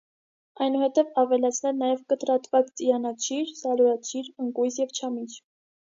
[0.67, 5.29] այնուհետև ավելացնել նաև կտրատված ծիրանաչիր, սալորաչիր, ընկույզ և չամիչ: